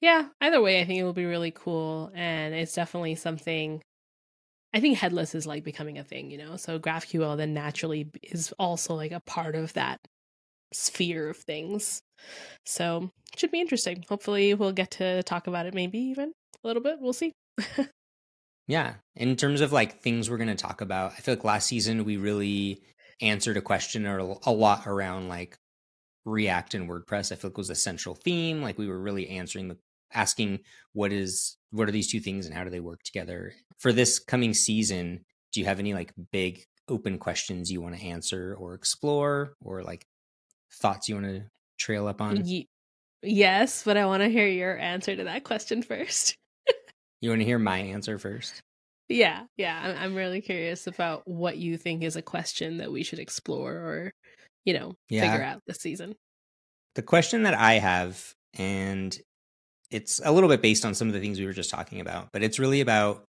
Yeah, 0.00 0.28
either 0.40 0.60
way, 0.60 0.80
I 0.80 0.84
think 0.84 0.98
it 0.98 1.04
will 1.04 1.12
be 1.12 1.26
really 1.26 1.50
cool. 1.50 2.10
And 2.14 2.54
it's 2.54 2.74
definitely 2.74 3.16
something 3.16 3.82
I 4.72 4.80
think 4.80 4.96
headless 4.98 5.34
is 5.34 5.46
like 5.46 5.64
becoming 5.64 5.98
a 5.98 6.04
thing, 6.04 6.30
you 6.30 6.38
know? 6.38 6.56
So 6.56 6.78
GraphQL 6.78 7.36
then 7.36 7.52
naturally 7.54 8.08
is 8.22 8.52
also 8.58 8.94
like 8.94 9.12
a 9.12 9.20
part 9.20 9.54
of 9.56 9.72
that 9.74 10.00
sphere 10.72 11.30
of 11.30 11.36
things. 11.36 12.02
So 12.66 13.10
it 13.32 13.38
should 13.38 13.50
be 13.50 13.60
interesting. 13.60 14.04
Hopefully, 14.08 14.54
we'll 14.54 14.72
get 14.72 14.92
to 14.92 15.22
talk 15.22 15.46
about 15.46 15.66
it 15.66 15.74
maybe 15.74 15.98
even 15.98 16.32
a 16.62 16.66
little 16.66 16.82
bit. 16.82 16.98
We'll 17.00 17.12
see. 17.12 17.32
Yeah. 18.70 18.94
In 19.16 19.34
terms 19.34 19.62
of 19.62 19.72
like 19.72 20.00
things 20.00 20.30
we're 20.30 20.36
going 20.36 20.46
to 20.46 20.54
talk 20.54 20.80
about, 20.80 21.10
I 21.10 21.16
feel 21.16 21.34
like 21.34 21.42
last 21.42 21.66
season 21.66 22.04
we 22.04 22.18
really 22.18 22.82
answered 23.20 23.56
a 23.56 23.60
question 23.60 24.06
or 24.06 24.18
a 24.20 24.52
lot 24.52 24.86
around 24.86 25.28
like 25.28 25.58
React 26.24 26.74
and 26.74 26.88
WordPress. 26.88 27.32
I 27.32 27.34
feel 27.34 27.50
like 27.50 27.58
was 27.58 27.70
a 27.70 27.74
central 27.74 28.14
theme. 28.14 28.62
Like 28.62 28.78
we 28.78 28.86
were 28.86 29.00
really 29.00 29.28
answering 29.28 29.66
the 29.66 29.78
asking 30.14 30.60
what 30.92 31.12
is 31.12 31.56
what 31.72 31.88
are 31.88 31.90
these 31.90 32.12
two 32.12 32.20
things 32.20 32.46
and 32.46 32.54
how 32.54 32.62
do 32.62 32.70
they 32.70 32.78
work 32.78 33.02
together. 33.02 33.54
For 33.78 33.92
this 33.92 34.20
coming 34.20 34.54
season, 34.54 35.24
do 35.52 35.58
you 35.58 35.66
have 35.66 35.80
any 35.80 35.92
like 35.92 36.12
big 36.30 36.62
open 36.88 37.18
questions 37.18 37.72
you 37.72 37.80
want 37.80 37.96
to 37.96 38.06
answer 38.06 38.54
or 38.56 38.74
explore 38.74 39.54
or 39.60 39.82
like 39.82 40.06
thoughts 40.74 41.08
you 41.08 41.16
want 41.16 41.26
to 41.26 41.42
trail 41.78 42.06
up 42.06 42.20
on? 42.20 42.44
Ye- 42.44 42.68
yes, 43.22 43.82
but 43.84 43.96
I 43.96 44.06
want 44.06 44.22
to 44.22 44.28
hear 44.28 44.46
your 44.46 44.78
answer 44.78 45.14
to 45.16 45.24
that 45.24 45.44
question 45.44 45.82
first. 45.82 46.36
You 47.20 47.30
want 47.30 47.40
to 47.40 47.44
hear 47.46 47.58
my 47.58 47.78
answer 47.78 48.18
first? 48.18 48.60
yeah, 49.08 49.42
yeah. 49.56 49.78
I'm, 49.82 49.96
I'm 49.96 50.14
really 50.14 50.40
curious 50.40 50.86
about 50.86 51.22
what 51.26 51.56
you 51.56 51.76
think 51.76 52.02
is 52.04 52.14
a 52.16 52.22
question 52.22 52.78
that 52.78 52.92
we 52.92 53.02
should 53.02 53.18
explore 53.18 53.72
or, 53.72 54.12
you 54.64 54.72
know, 54.72 54.94
Yeah. 55.08 55.22
figure 55.22 55.42
out 55.44 55.60
this 55.66 55.78
season. 55.78 56.14
The 56.94 57.02
question 57.02 57.42
that 57.42 57.54
I 57.54 57.74
have, 57.74 58.32
and 58.54 59.16
it's 59.90 60.20
a 60.24 60.30
little 60.30 60.48
bit 60.48 60.62
based 60.62 60.84
on 60.84 60.94
some 60.94 61.08
of 61.08 61.14
the 61.14 61.20
things 61.20 61.40
we 61.40 61.46
were 61.46 61.52
just 61.52 61.70
talking 61.70 62.00
about, 62.00 62.28
but 62.32 62.42
it's 62.44 62.58
really 62.60 62.80
about 62.80 63.24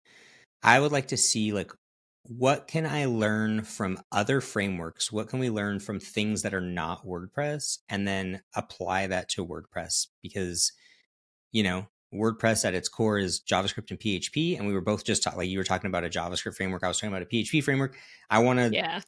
I 0.63 0.79
would 0.79 0.91
like 0.91 1.07
to 1.07 1.17
see 1.17 1.51
like 1.51 1.71
what 2.23 2.67
can 2.67 2.85
I 2.85 3.05
learn 3.05 3.63
from 3.63 3.99
other 4.11 4.41
frameworks? 4.41 5.11
What 5.11 5.27
can 5.27 5.39
we 5.39 5.49
learn 5.49 5.79
from 5.79 5.99
things 5.99 6.43
that 6.43 6.53
are 6.53 6.61
not 6.61 7.05
WordPress 7.05 7.79
and 7.89 8.07
then 8.07 8.41
apply 8.55 9.07
that 9.07 9.29
to 9.29 9.45
WordPress? 9.45 10.07
Because, 10.21 10.71
you 11.51 11.63
know, 11.63 11.87
WordPress 12.13 12.65
at 12.65 12.73
its 12.75 12.89
core 12.89 13.17
is 13.17 13.41
JavaScript 13.41 13.89
and 13.89 13.99
PHP. 13.99 14.57
And 14.57 14.67
we 14.67 14.73
were 14.73 14.81
both 14.81 15.03
just 15.03 15.23
talking, 15.23 15.39
like 15.39 15.49
you 15.49 15.57
were 15.57 15.63
talking 15.63 15.87
about 15.87 16.03
a 16.03 16.09
JavaScript 16.09 16.55
framework. 16.55 16.83
I 16.83 16.87
was 16.87 16.97
talking 16.97 17.13
about 17.13 17.23
a 17.23 17.25
PHP 17.25 17.63
framework. 17.63 17.97
I 18.29 18.39
want 18.39 18.59
to 18.59 18.71
Yeah. 18.71 19.01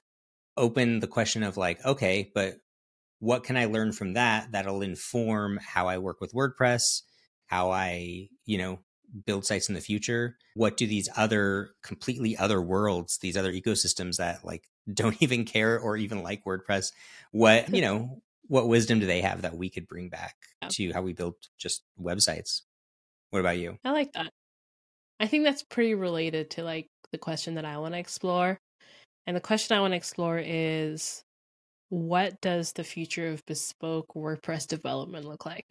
open 0.57 0.99
the 0.99 1.07
question 1.07 1.43
of 1.43 1.57
like, 1.57 1.83
okay, 1.85 2.31
but 2.33 2.55
what 3.19 3.43
can 3.43 3.57
I 3.57 3.65
learn 3.65 3.91
from 3.91 4.13
that 4.13 4.51
that'll 4.51 4.81
inform 4.81 5.57
how 5.57 5.87
I 5.87 5.97
work 5.99 6.19
with 6.19 6.33
WordPress, 6.33 7.03
how 7.47 7.71
I, 7.71 8.29
you 8.45 8.57
know, 8.57 8.79
build 9.25 9.45
sites 9.45 9.69
in 9.69 9.75
the 9.75 9.81
future? 9.81 10.37
What 10.55 10.77
do 10.77 10.87
these 10.87 11.09
other 11.15 11.71
completely 11.83 12.35
other 12.37 12.61
worlds, 12.61 13.17
these 13.19 13.37
other 13.37 13.51
ecosystems 13.53 14.17
that 14.17 14.43
like 14.43 14.69
don't 14.93 15.21
even 15.21 15.45
care 15.45 15.79
or 15.79 15.97
even 15.97 16.23
like 16.23 16.43
WordPress, 16.45 16.91
what, 17.31 17.69
you 17.73 17.81
know, 17.81 18.21
what 18.47 18.67
wisdom 18.67 18.99
do 18.99 19.05
they 19.05 19.21
have 19.21 19.43
that 19.43 19.55
we 19.55 19.69
could 19.69 19.87
bring 19.87 20.09
back 20.09 20.35
Yeah. 20.61 20.69
to 20.71 20.93
how 20.93 21.01
we 21.01 21.13
build 21.13 21.35
just 21.57 21.83
websites? 21.99 22.61
What 23.29 23.39
about 23.39 23.57
you? 23.57 23.77
I 23.83 23.91
like 23.91 24.11
that. 24.13 24.31
I 25.19 25.27
think 25.27 25.43
that's 25.43 25.63
pretty 25.63 25.95
related 25.95 26.51
to 26.51 26.63
like 26.63 26.87
the 27.11 27.17
question 27.17 27.55
that 27.55 27.65
I 27.65 27.77
want 27.77 27.93
to 27.93 27.99
explore. 27.99 28.59
And 29.25 29.35
the 29.37 29.41
question 29.41 29.77
I 29.77 29.79
want 29.79 29.93
to 29.93 29.97
explore 29.97 30.37
is 30.43 31.23
what 31.89 32.41
does 32.41 32.73
the 32.73 32.83
future 32.83 33.29
of 33.29 33.45
bespoke 33.45 34.07
WordPress 34.15 34.67
development 34.67 35.25
look 35.25 35.45
like? 35.45 35.65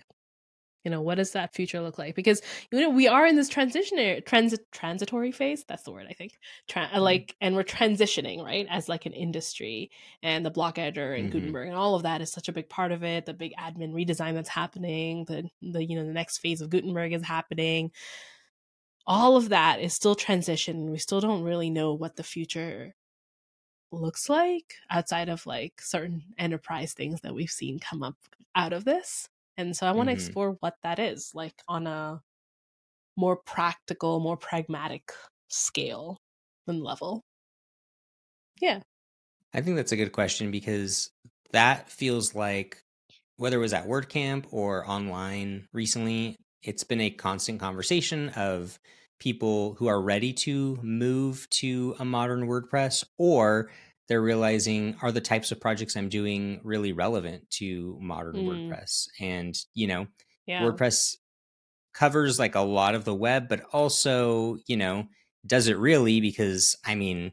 You 0.84 0.90
know, 0.90 1.00
what 1.00 1.14
does 1.14 1.32
that 1.32 1.54
future 1.54 1.80
look 1.80 1.96
like? 1.98 2.14
Because 2.16 2.42
you 2.72 2.80
know, 2.80 2.90
we 2.90 3.06
are 3.06 3.24
in 3.26 3.36
this 3.36 3.48
transitionary 3.48 4.24
transit 4.26 4.60
transitory 4.72 5.30
phase. 5.30 5.64
That's 5.68 5.84
the 5.84 5.92
word 5.92 6.06
I 6.08 6.12
think. 6.12 6.32
Tra- 6.68 6.88
Mm-hmm. 6.88 6.98
like, 7.00 7.36
and 7.40 7.54
we're 7.54 7.62
transitioning 7.62 8.42
right 8.44 8.66
as 8.68 8.88
like 8.88 9.06
an 9.06 9.12
industry, 9.12 9.90
and 10.22 10.44
the 10.44 10.50
block 10.50 10.78
editor 10.78 11.14
and 11.14 11.28
Mhm. 11.28 11.32
Gutenberg 11.32 11.68
and 11.68 11.76
all 11.76 11.94
of 11.94 12.02
that 12.02 12.20
is 12.20 12.32
such 12.32 12.48
a 12.48 12.52
big 12.52 12.68
part 12.68 12.90
of 12.92 13.04
it. 13.04 13.26
The 13.26 13.34
big 13.34 13.52
admin 13.58 13.92
redesign 13.92 14.34
that's 14.34 14.48
happening. 14.48 15.24
The 15.26 15.48
the 15.62 15.84
you 15.84 15.96
know 15.96 16.04
the 16.06 16.12
next 16.12 16.38
phase 16.38 16.60
of 16.60 16.70
Gutenberg 16.70 17.12
is 17.12 17.22
happening. 17.22 17.92
All 19.06 19.36
of 19.36 19.48
that 19.50 19.80
is 19.80 19.94
still 19.94 20.14
transition. 20.14 20.90
We 20.90 20.98
still 20.98 21.20
don't 21.20 21.42
really 21.42 21.70
know 21.70 21.92
what 21.94 22.16
the 22.16 22.22
future 22.22 22.94
looks 23.90 24.28
like 24.28 24.74
outside 24.90 25.28
of 25.28 25.44
like 25.46 25.74
certain 25.80 26.22
enterprise 26.38 26.94
things 26.94 27.20
that 27.20 27.34
we've 27.34 27.50
seen 27.50 27.78
come 27.78 28.02
up 28.02 28.16
out 28.54 28.72
of 28.72 28.84
this. 28.84 29.28
And 29.56 29.76
so 29.76 29.86
I 29.86 29.92
want 29.92 30.08
to 30.08 30.12
Mhm. 30.12 30.12
explore 30.14 30.52
what 30.60 30.76
that 30.82 30.98
is 30.98 31.32
like 31.34 31.54
on 31.68 31.86
a 31.86 32.22
more 33.16 33.36
practical, 33.36 34.20
more 34.20 34.36
pragmatic 34.36 35.12
scale 35.48 36.18
and 36.66 36.82
level. 36.82 37.22
Yeah. 38.60 38.82
I 39.52 39.60
think 39.60 39.76
that's 39.76 39.92
a 39.92 39.96
good 39.96 40.12
question 40.12 40.50
because 40.50 41.10
that 41.52 41.90
feels 41.90 42.34
like 42.34 42.82
whether 43.36 43.58
it 43.58 43.60
was 43.60 43.72
at 43.72 43.86
WordCamp 43.86 44.46
or 44.50 44.88
online 44.88 45.66
recently, 45.72 46.36
it's 46.62 46.84
been 46.84 47.00
a 47.00 47.10
constant 47.10 47.60
conversation 47.60 48.30
of 48.30 48.78
people 49.20 49.74
who 49.74 49.86
are 49.88 50.02
ready 50.02 50.32
to 50.32 50.76
move 50.82 51.48
to 51.50 51.94
a 51.98 52.04
modern 52.04 52.46
WordPress 52.48 53.04
or 53.18 53.70
they're 54.08 54.22
realizing 54.22 54.96
are 55.02 55.12
the 55.12 55.20
types 55.20 55.52
of 55.52 55.60
projects 55.60 55.96
I'm 55.96 56.08
doing 56.08 56.60
really 56.64 56.92
relevant 56.92 57.48
to 57.52 57.98
modern 58.00 58.36
Mm. 58.36 58.42
WordPress? 58.44 59.08
And, 59.20 59.56
you 59.74 59.86
know, 59.86 60.06
Yeah. 60.46 60.60
WordPress 60.60 61.16
covers 61.94 62.38
like 62.38 62.54
a 62.54 62.60
lot 62.60 62.94
of 62.94 63.04
the 63.04 63.14
web, 63.14 63.48
but 63.48 63.62
also, 63.72 64.58
you 64.66 64.76
know, 64.76 65.08
does 65.46 65.68
it 65.68 65.78
really? 65.78 66.20
Because 66.20 66.76
I 66.84 66.94
mean, 66.94 67.32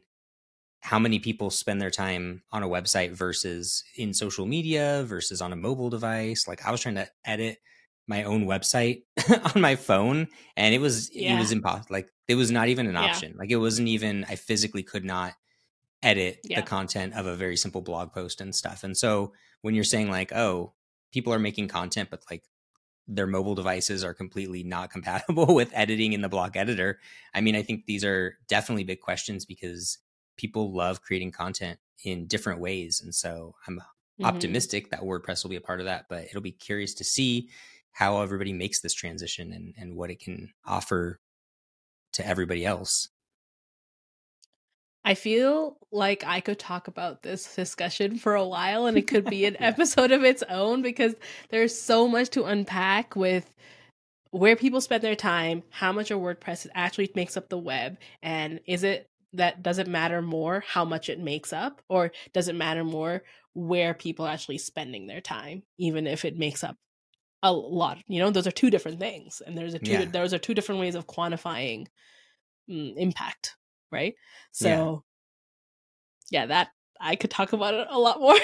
how 0.82 0.98
many 0.98 1.18
people 1.18 1.50
spend 1.50 1.80
their 1.80 1.90
time 1.90 2.42
on 2.52 2.62
a 2.62 2.68
website 2.68 3.12
versus 3.12 3.84
in 3.96 4.14
social 4.14 4.46
media 4.46 5.04
versus 5.06 5.42
on 5.42 5.52
a 5.52 5.56
mobile 5.56 5.90
device? 5.90 6.48
Like 6.48 6.64
I 6.66 6.70
was 6.70 6.80
trying 6.80 6.94
to 6.96 7.08
edit 7.24 7.58
my 8.08 8.24
own 8.24 8.46
website 8.46 9.02
on 9.54 9.60
my 9.60 9.76
phone 9.76 10.28
and 10.56 10.74
it 10.74 10.78
was 10.80 11.10
it 11.10 11.34
was 11.34 11.52
impossible. 11.52 11.86
Like 11.90 12.10
it 12.28 12.34
was 12.36 12.50
not 12.50 12.68
even 12.68 12.86
an 12.86 12.96
Yeah. 12.96 12.96
option. 12.96 13.34
Like 13.38 13.50
it 13.50 13.56
wasn't 13.56 13.88
even 13.88 14.24
I 14.24 14.36
physically 14.36 14.82
could 14.82 15.04
not 15.04 15.34
edit 16.02 16.40
Yeah. 16.44 16.60
the 16.60 16.66
content 16.66 17.14
of 17.14 17.26
a 17.26 17.36
very 17.36 17.56
simple 17.56 17.82
blog 17.82 18.12
post 18.12 18.40
and 18.40 18.54
stuff. 18.54 18.84
And 18.84 18.96
so 18.96 19.32
when 19.62 19.74
you're 19.74 19.84
saying 19.84 20.10
like, 20.10 20.32
oh, 20.32 20.72
people 21.12 21.32
are 21.32 21.38
making 21.38 21.68
content, 21.68 22.10
but 22.10 22.22
like 22.30 22.44
their 23.08 23.26
mobile 23.26 23.54
devices 23.54 24.04
are 24.04 24.14
completely 24.14 24.62
not 24.62 24.90
compatible 24.90 25.54
with 25.54 25.70
editing 25.74 26.12
in 26.12 26.20
the 26.22 26.28
block 26.28 26.56
editor. 26.56 27.00
I 27.34 27.40
mean, 27.40 27.56
I 27.56 27.62
think 27.62 27.86
these 27.86 28.04
are 28.04 28.38
definitely 28.48 28.84
big 28.84 29.00
questions 29.00 29.44
because 29.44 29.98
people 30.36 30.72
love 30.72 31.02
creating 31.02 31.32
content 31.32 31.78
in 32.04 32.26
different 32.26 32.60
ways. 32.60 33.00
And 33.02 33.14
so 33.14 33.54
I'm 33.66 33.80
Mhm. 34.20 34.26
optimistic 34.26 34.90
that 34.90 35.00
WordPress 35.00 35.42
will 35.42 35.50
be 35.50 35.56
a 35.56 35.62
part 35.62 35.80
of 35.80 35.86
that, 35.86 36.06
but 36.08 36.24
it'll 36.24 36.42
be 36.42 36.52
curious 36.52 36.92
to 36.94 37.04
see 37.04 37.48
how 37.92 38.20
everybody 38.22 38.52
makes 38.52 38.80
this 38.80 38.92
transition 38.94 39.52
and, 39.52 39.74
and 39.78 39.96
what 39.96 40.10
it 40.10 40.20
can 40.20 40.52
offer 40.66 41.20
to 42.12 42.26
everybody 42.26 42.64
else. 42.66 43.08
I 45.04 45.14
feel 45.14 45.78
like 45.90 46.24
I 46.26 46.40
could 46.40 46.58
talk 46.58 46.86
about 46.88 47.22
this 47.22 47.54
discussion 47.56 48.18
for 48.18 48.34
a 48.34 48.46
while 48.46 48.86
and 48.86 48.98
it 48.98 49.06
could 49.06 49.24
be 49.24 49.44
an 49.46 49.56
Yeah. 49.60 49.68
episode 49.68 50.12
of 50.12 50.24
its 50.24 50.42
own 50.48 50.82
because 50.82 51.14
there's 51.50 51.78
so 51.78 52.06
much 52.06 52.30
to 52.30 52.44
unpack 52.44 53.16
with 53.16 53.52
where 54.30 54.56
people 54.56 54.80
spend 54.80 55.02
their 55.02 55.16
time, 55.16 55.62
how 55.70 55.92
much 55.92 56.10
of 56.10 56.20
WordPress 56.20 56.66
actually 56.74 57.10
makes 57.14 57.36
up 57.36 57.48
the 57.48 57.58
web, 57.58 57.98
and 58.22 58.60
is 58.66 58.84
it 58.84 59.08
that 59.32 59.62
does 59.62 59.78
it 59.78 59.86
matter 59.88 60.22
more 60.22 60.60
how 60.66 60.84
much 60.84 61.08
it 61.08 61.18
makes 61.18 61.52
up, 61.52 61.82
or 61.88 62.12
does 62.32 62.48
it 62.48 62.54
matter 62.54 62.84
more 62.84 63.22
where 63.54 63.94
people 63.94 64.26
are 64.26 64.32
actually 64.32 64.58
spending 64.58 65.06
their 65.06 65.20
time, 65.20 65.62
even 65.78 66.06
if 66.06 66.24
it 66.24 66.38
makes 66.38 66.62
up 66.62 66.76
a 67.42 67.52
lot? 67.52 67.98
You 68.08 68.20
know, 68.20 68.30
those 68.30 68.46
are 68.46 68.52
two 68.52 68.70
different 68.70 69.00
things, 69.00 69.42
and 69.44 69.56
there's 69.58 69.74
a 69.74 69.78
two 69.80 69.92
Yeah. 69.92 70.04
those 70.04 70.32
are 70.34 70.38
two 70.38 70.54
different 70.54 70.80
ways 70.80 70.94
of 70.94 71.06
quantifying 71.08 71.86
mm, 72.70 72.94
impact, 72.96 73.56
right? 73.90 74.14
So, 74.52 75.04
Yeah. 76.30 76.40
yeah, 76.42 76.46
that 76.46 76.68
I 77.00 77.16
could 77.16 77.30
talk 77.30 77.52
about 77.52 77.74
it 77.74 77.86
a 77.90 77.98
lot 77.98 78.20
more. 78.20 78.36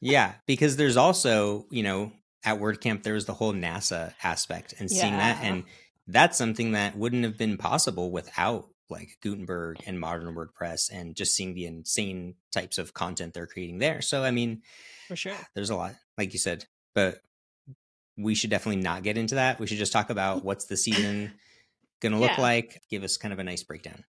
Yeah, 0.00 0.34
because 0.46 0.76
there's 0.76 0.96
also, 0.96 1.66
you 1.70 1.82
know, 1.82 2.12
at 2.44 2.58
WordCamp 2.58 3.02
there 3.02 3.14
was 3.14 3.26
the 3.26 3.34
whole 3.34 3.52
NASA 3.52 4.14
aspect 4.22 4.74
and 4.78 4.90
seeing 4.90 5.12
that 5.18 5.42
and 5.42 5.64
that's 6.06 6.38
something 6.38 6.72
that 6.72 6.96
wouldn't 6.96 7.24
have 7.24 7.36
been 7.36 7.58
possible 7.58 8.10
without 8.10 8.68
like 8.88 9.18
Gutenberg 9.22 9.76
and 9.86 10.00
modern 10.00 10.34
WordPress 10.34 10.90
and 10.90 11.14
just 11.14 11.34
seeing 11.36 11.54
the 11.54 11.66
insane 11.66 12.34
types 12.50 12.78
of 12.78 12.94
content 12.94 13.34
they're 13.34 13.46
creating 13.46 13.78
there. 13.78 14.00
So 14.00 14.24
I 14.24 14.30
mean, 14.30 14.62
For 15.06 15.16
sure. 15.16 15.36
there's 15.54 15.70
a 15.70 15.76
lot, 15.76 15.94
like 16.16 16.32
you 16.32 16.38
said, 16.38 16.64
but 16.94 17.20
we 18.16 18.34
should 18.34 18.50
definitely 18.50 18.82
not 18.82 19.02
get 19.02 19.18
into 19.18 19.34
that. 19.36 19.60
We 19.60 19.66
should 19.66 19.78
just 19.78 19.92
talk 19.92 20.08
about 20.10 20.44
what's 20.44 20.64
the 20.64 20.76
season 20.78 21.32
going 22.00 22.12
to 22.12 22.18
look 22.18 22.30
Yeah. 22.36 22.40
like, 22.40 22.82
give 22.90 23.04
us 23.04 23.16
kind 23.18 23.32
of 23.32 23.38
a 23.38 23.44
nice 23.44 23.62
breakdown. 23.62 24.04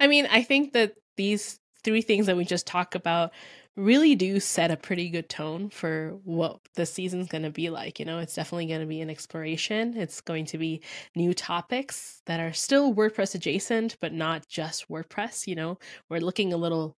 I 0.00 0.06
mean, 0.06 0.26
I 0.30 0.42
think 0.42 0.72
that 0.72 0.94
these 1.16 1.58
three 1.84 2.02
things 2.02 2.26
that 2.26 2.36
we 2.36 2.44
just 2.44 2.66
talked 2.66 2.94
about 2.94 3.32
really 3.76 4.16
do 4.16 4.40
set 4.40 4.72
a 4.72 4.76
pretty 4.76 5.08
good 5.08 5.28
tone 5.28 5.70
for 5.70 6.18
what 6.24 6.58
the 6.74 6.84
season's 6.84 7.28
going 7.28 7.44
to 7.44 7.50
be 7.50 7.70
like. 7.70 8.00
You 8.00 8.06
know, 8.06 8.18
it's 8.18 8.34
definitely 8.34 8.66
going 8.66 8.80
to 8.80 8.86
be 8.86 9.00
an 9.00 9.10
exploration. 9.10 9.96
It's 9.96 10.20
going 10.20 10.46
to 10.46 10.58
be 10.58 10.82
new 11.14 11.32
topics 11.32 12.20
that 12.26 12.40
are 12.40 12.52
still 12.52 12.92
WordPress 12.92 13.36
adjacent, 13.36 13.96
but 14.00 14.12
not 14.12 14.48
just 14.48 14.88
WordPress. 14.88 15.46
You 15.46 15.54
know, 15.54 15.78
we're 16.10 16.20
looking 16.20 16.52
a 16.52 16.56
little, 16.56 16.96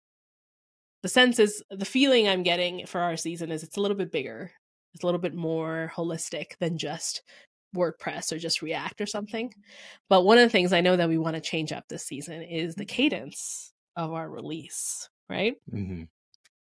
the 1.02 1.08
sense 1.08 1.38
is, 1.38 1.62
the 1.70 1.84
feeling 1.84 2.28
I'm 2.28 2.42
getting 2.42 2.86
for 2.86 3.00
our 3.02 3.16
season 3.16 3.52
is 3.52 3.62
it's 3.62 3.76
a 3.76 3.80
little 3.80 3.96
bit 3.96 4.10
bigger, 4.10 4.50
it's 4.94 5.04
a 5.04 5.06
little 5.06 5.20
bit 5.20 5.34
more 5.34 5.92
holistic 5.94 6.56
than 6.60 6.78
just 6.78 7.22
WordPress 7.74 8.32
or 8.32 8.38
just 8.38 8.62
React 8.62 9.00
or 9.00 9.06
something. 9.06 9.52
But 10.08 10.24
one 10.24 10.38
of 10.38 10.44
the 10.44 10.50
things 10.50 10.72
I 10.72 10.80
know 10.80 10.96
that 10.96 11.08
we 11.08 11.18
want 11.18 11.36
to 11.36 11.40
change 11.40 11.72
up 11.72 11.84
this 11.88 12.04
season 12.04 12.42
is 12.42 12.74
the 12.74 12.86
cadence 12.86 13.72
of 13.96 14.12
our 14.12 14.28
release, 14.28 15.08
right? 15.28 15.56
hmm 15.70 16.04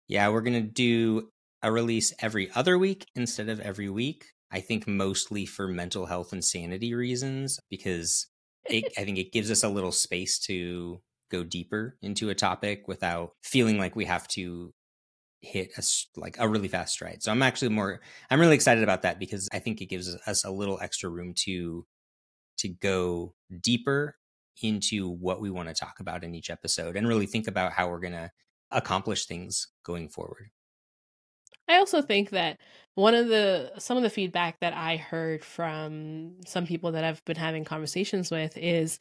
Yeah, 0.08 0.30
we're 0.30 0.42
gonna 0.42 0.62
do 0.62 1.32
a 1.64 1.72
release 1.72 2.14
every 2.22 2.52
other 2.54 2.78
week 2.78 3.08
instead 3.16 3.50
of 3.50 3.60
every 3.62 3.90
week. 3.90 4.34
I 4.52 4.62
think 4.62 4.88
mostly 4.88 5.46
for 5.48 5.68
mental 5.68 6.08
health 6.08 6.34
and 6.34 6.46
sanity 6.46 6.94
reasons, 6.96 7.60
because 7.70 8.28
it, 8.70 8.88
I 8.98 9.06
think 9.06 9.18
it 9.20 9.34
gives 9.34 9.52
us 9.52 9.64
a 9.64 9.70
little 9.70 9.92
space 9.94 10.40
to 10.42 11.02
go 11.32 11.44
deeper 11.44 11.98
into 12.02 12.30
a 12.30 12.36
topic 12.36 12.88
without 12.88 13.34
feeling 13.44 13.78
like 13.80 13.96
we 13.96 14.06
have 14.06 14.28
to 14.30 14.74
hit 15.42 15.72
a 15.78 15.84
like 16.20 16.38
a 16.40 16.48
really 16.48 16.68
fast 16.68 16.94
stride. 16.94 17.22
So 17.22 17.32
I'm 17.32 17.42
actually 17.42 17.70
more 17.70 18.02
I'm 18.30 18.40
really 18.40 18.56
excited 18.56 18.84
about 18.84 19.04
that 19.04 19.20
because 19.20 19.48
I 19.54 19.60
think 19.60 19.82
it 19.82 19.86
gives 19.88 20.14
us 20.26 20.44
a 20.44 20.52
little 20.52 20.80
extra 20.82 21.10
room 21.10 21.34
to 21.46 21.86
to 22.60 22.70
go 22.70 23.34
deeper 23.62 24.16
into 24.62 25.10
what 25.10 25.40
we 25.40 25.52
want 25.52 25.70
to 25.70 25.76
talk 25.76 26.00
about 26.00 26.24
in 26.24 26.34
each 26.34 26.50
episode 26.50 26.96
and 26.96 27.08
really 27.08 27.28
think 27.28 27.48
about 27.48 27.74
how 27.74 27.88
we're 27.88 28.00
going 28.00 28.14
to 28.14 28.32
accomplish 28.72 29.26
things 29.26 29.68
going 29.84 30.10
forward. 30.10 30.50
I 31.68 31.78
also 31.78 32.02
think 32.02 32.30
that 32.32 32.60
one 32.96 33.14
of 33.14 33.28
the 33.28 33.74
some 33.78 33.98
of 33.98 34.04
the 34.04 34.10
feedback 34.10 34.60
that 34.62 34.74
I 34.74 34.98
heard 34.98 35.44
from 35.44 36.36
some 36.46 36.66
people 36.66 36.94
that 36.94 37.04
I've 37.04 37.24
been 37.26 37.36
having 37.36 37.66
conversations 37.66 38.32
with 38.32 38.58
is, 38.58 39.00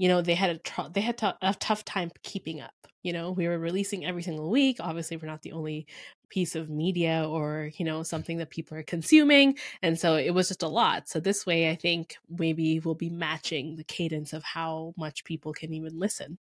you 0.00 0.08
know, 0.08 0.22
they 0.22 0.34
had 0.34 0.48
a 0.48 0.58
tr- 0.58 0.88
they 0.90 1.02
had 1.02 1.18
t- 1.18 1.26
a 1.42 1.54
tough 1.60 1.84
time 1.84 2.10
keeping 2.22 2.58
up. 2.62 2.72
You 3.02 3.12
know, 3.12 3.32
we 3.32 3.46
were 3.46 3.58
releasing 3.58 4.06
every 4.06 4.22
single 4.22 4.50
week. 4.50 4.78
Obviously, 4.80 5.18
we're 5.18 5.26
not 5.28 5.42
the 5.42 5.52
only 5.52 5.86
piece 6.30 6.56
of 6.56 6.70
media 6.70 7.26
or 7.28 7.70
you 7.76 7.84
know 7.84 8.02
something 8.02 8.38
that 8.38 8.48
people 8.48 8.78
are 8.78 8.82
consuming, 8.82 9.58
and 9.82 10.00
so 10.00 10.16
it 10.16 10.30
was 10.30 10.48
just 10.48 10.62
a 10.62 10.68
lot. 10.68 11.06
So 11.06 11.20
this 11.20 11.44
way, 11.44 11.68
I 11.68 11.74
think 11.76 12.16
maybe 12.30 12.80
we'll 12.80 12.94
be 12.94 13.10
matching 13.10 13.76
the 13.76 13.84
cadence 13.84 14.32
of 14.32 14.42
how 14.42 14.94
much 14.96 15.22
people 15.24 15.52
can 15.52 15.74
even 15.74 15.98
listen, 15.98 16.38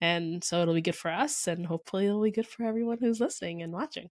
and 0.00 0.42
so 0.42 0.62
it'll 0.62 0.74
be 0.74 0.82
good 0.82 0.96
for 0.96 1.12
us, 1.12 1.46
and 1.46 1.66
hopefully 1.66 2.06
it'll 2.06 2.22
be 2.22 2.32
good 2.32 2.48
for 2.48 2.64
everyone 2.64 2.98
who's 2.98 3.20
listening 3.20 3.62
and 3.62 3.72
watching. 3.72 4.10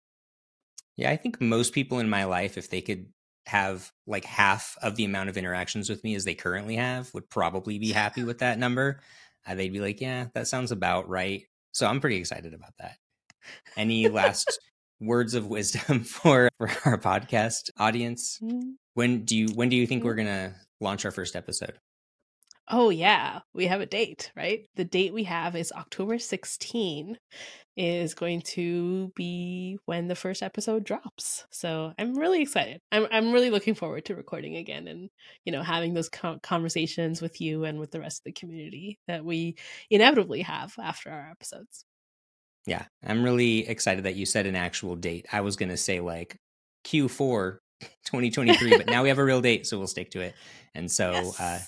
Yeah, 0.96 1.10
I 1.12 1.16
think 1.16 1.40
most 1.40 1.74
people 1.74 2.00
in 2.00 2.08
my 2.08 2.24
life, 2.24 2.58
if 2.58 2.70
they 2.70 2.80
could 2.80 3.06
have 3.46 3.90
like 4.06 4.24
half 4.24 4.76
of 4.82 4.96
the 4.96 5.04
amount 5.04 5.28
of 5.28 5.36
interactions 5.36 5.88
with 5.88 6.02
me 6.02 6.14
as 6.14 6.24
they 6.24 6.34
currently 6.34 6.76
have, 6.76 7.12
would 7.14 7.28
probably 7.28 7.78
be 7.78 7.92
happy 7.92 8.24
with 8.24 8.38
that 8.38 8.58
number. 8.58 9.00
Uh, 9.46 9.54
they'd 9.54 9.72
be 9.72 9.80
like, 9.80 10.00
yeah, 10.00 10.26
that 10.34 10.48
sounds 10.48 10.72
about 10.72 11.08
right. 11.08 11.42
So 11.72 11.86
I'm 11.86 12.00
pretty 12.00 12.16
excited 12.16 12.54
about 12.54 12.72
that. 12.78 12.96
Any 13.76 14.08
last 14.08 14.58
words 15.00 15.34
of 15.34 15.46
wisdom 15.46 16.00
for, 16.04 16.48
for 16.58 16.70
our 16.84 16.98
podcast 16.98 17.70
audience? 17.78 18.38
Mm. 18.42 18.74
When 18.94 19.24
do 19.24 19.36
you 19.36 19.48
when 19.54 19.68
do 19.68 19.76
you 19.76 19.86
think 19.86 20.04
we're 20.04 20.14
gonna 20.14 20.54
launch 20.80 21.04
our 21.04 21.10
first 21.10 21.36
episode? 21.36 21.74
Oh 22.68 22.88
yeah, 22.88 23.40
we 23.52 23.66
have 23.66 23.82
a 23.82 23.86
date, 23.86 24.32
right? 24.34 24.66
The 24.76 24.84
date 24.84 25.12
we 25.12 25.24
have 25.24 25.54
is 25.54 25.70
October 25.72 26.18
16 26.18 27.18
is 27.76 28.14
going 28.14 28.40
to 28.40 29.12
be 29.14 29.78
when 29.84 30.08
the 30.08 30.14
first 30.14 30.42
episode 30.42 30.84
drops. 30.84 31.44
So 31.50 31.92
I'm 31.98 32.14
really 32.14 32.40
excited. 32.40 32.80
I'm 32.90 33.06
I'm 33.10 33.32
really 33.32 33.50
looking 33.50 33.74
forward 33.74 34.06
to 34.06 34.16
recording 34.16 34.56
again 34.56 34.88
and 34.88 35.10
you 35.44 35.52
know 35.52 35.62
having 35.62 35.92
those 35.92 36.08
conversations 36.42 37.20
with 37.20 37.40
you 37.40 37.64
and 37.64 37.78
with 37.78 37.90
the 37.90 38.00
rest 38.00 38.20
of 38.20 38.24
the 38.24 38.32
community 38.32 38.98
that 39.08 39.24
we 39.24 39.56
inevitably 39.90 40.42
have 40.42 40.74
after 40.78 41.10
our 41.10 41.30
episodes. 41.30 41.84
Yeah, 42.66 42.86
I'm 43.04 43.22
really 43.22 43.68
excited 43.68 44.04
that 44.04 44.16
you 44.16 44.24
said 44.24 44.46
an 44.46 44.56
actual 44.56 44.96
date. 44.96 45.26
I 45.30 45.42
was 45.42 45.56
going 45.56 45.68
to 45.68 45.76
say 45.76 46.00
like 46.00 46.38
Q4 46.86 47.58
2023, 48.06 48.78
but 48.78 48.86
now 48.86 49.02
we 49.02 49.10
have 49.10 49.18
a 49.18 49.24
real 49.24 49.42
date, 49.42 49.66
so 49.66 49.76
we'll 49.76 49.86
stick 49.86 50.12
to 50.12 50.20
it. 50.20 50.34
And 50.74 50.90
so 50.90 51.10
uh, 51.10 51.12
yes. 51.38 51.40
uh 51.40 51.58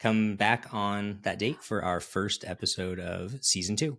come 0.00 0.36
back 0.36 0.72
on 0.72 1.18
that 1.22 1.38
date 1.38 1.62
for 1.62 1.82
our 1.82 2.00
first 2.00 2.44
episode 2.44 2.98
of 2.98 3.38
season 3.42 3.76
2 3.76 3.98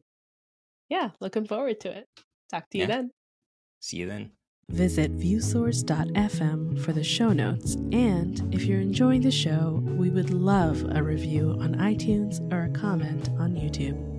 yeah, 0.91 1.11
looking 1.21 1.47
forward 1.47 1.79
to 1.79 1.89
it. 1.89 2.09
Talk 2.51 2.69
to 2.71 2.77
you 2.77 2.83
yeah. 2.83 2.87
then. 2.87 3.11
See 3.79 3.97
you 3.97 4.07
then. 4.07 4.31
Visit 4.69 5.17
viewsource.fm 5.17 6.79
for 6.83 6.91
the 6.91 7.03
show 7.03 7.31
notes. 7.31 7.75
And 7.93 8.53
if 8.53 8.63
you're 8.65 8.81
enjoying 8.81 9.21
the 9.21 9.31
show, 9.31 9.81
we 9.85 10.09
would 10.09 10.31
love 10.31 10.85
a 10.93 11.01
review 11.01 11.57
on 11.61 11.75
iTunes 11.75 12.41
or 12.53 12.63
a 12.63 12.69
comment 12.69 13.29
on 13.39 13.55
YouTube. 13.55 14.11